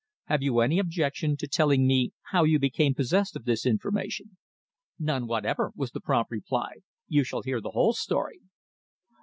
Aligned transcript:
"Have 0.25 0.41
you 0.41 0.61
any 0.61 0.79
objection 0.79 1.37
to 1.37 1.47
telling 1.47 1.85
me 1.85 2.11
how 2.31 2.43
you 2.43 2.57
became 2.57 2.95
possessed 2.95 3.35
of 3.35 3.45
this 3.45 3.67
information?" 3.67 4.35
"None 4.97 5.27
whatever," 5.27 5.71
was 5.75 5.91
the 5.91 6.01
prompt 6.01 6.31
reply. 6.31 6.77
"You 7.07 7.23
shall 7.23 7.43
hear 7.43 7.61
the 7.61 7.69
whole 7.75 7.93
story." 7.93 8.41